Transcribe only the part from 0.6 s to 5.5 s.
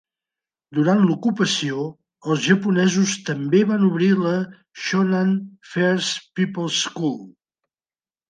Durant l'ocupació, els japonesos també van obrir la Shonan